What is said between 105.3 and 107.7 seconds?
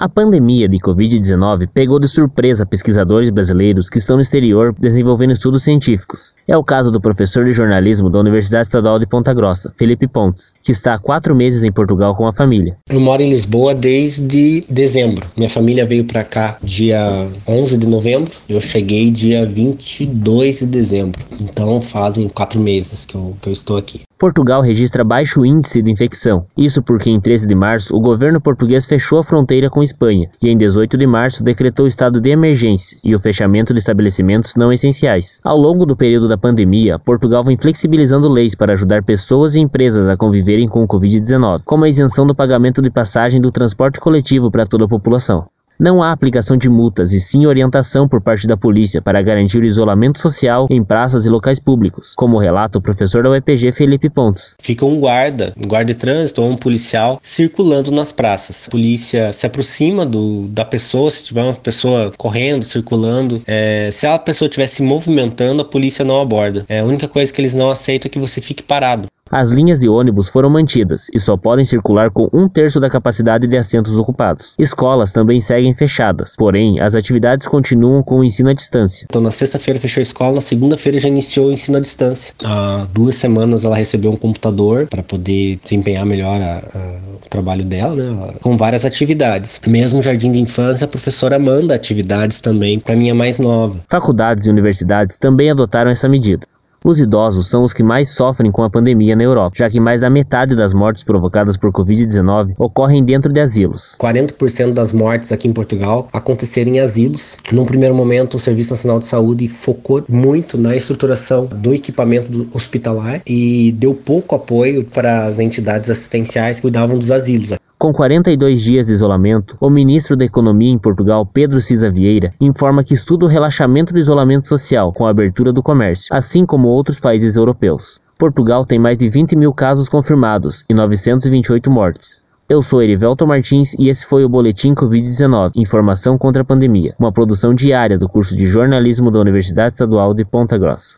aqui em Portugal aconteceram em asilos. Num